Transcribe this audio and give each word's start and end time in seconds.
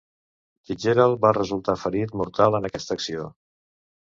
Fitzgerald 0.69 1.19
va 1.27 1.33
resultar 1.39 1.77
ferit 1.81 2.17
mortal 2.23 2.59
en 2.61 2.67
aquesta 2.71 2.99
acció. 2.99 3.29